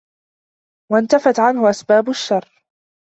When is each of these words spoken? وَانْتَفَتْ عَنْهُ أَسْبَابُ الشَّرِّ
وَانْتَفَتْ 0.91 1.39
عَنْهُ 1.39 1.69
أَسْبَابُ 1.69 2.09
الشَّرِّ 2.09 2.49